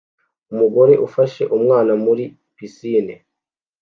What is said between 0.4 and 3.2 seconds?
Umugore ufasha umwana muri pisine